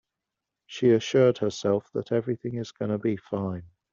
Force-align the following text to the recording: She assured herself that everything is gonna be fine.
She 0.65 0.89
assured 0.93 1.37
herself 1.37 1.91
that 1.93 2.11
everything 2.11 2.55
is 2.55 2.71
gonna 2.71 2.97
be 2.97 3.17
fine. 3.17 3.65